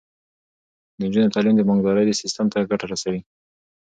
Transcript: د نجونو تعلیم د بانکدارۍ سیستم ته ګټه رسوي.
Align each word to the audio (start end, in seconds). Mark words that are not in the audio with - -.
د 0.97 0.99
نجونو 1.01 1.33
تعلیم 1.35 1.55
د 1.57 1.61
بانکدارۍ 1.69 2.13
سیستم 2.21 2.45
ته 2.53 2.67
ګټه 2.71 2.85
رسوي. 2.91 3.21